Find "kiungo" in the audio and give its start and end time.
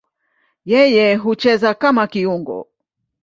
2.11-2.59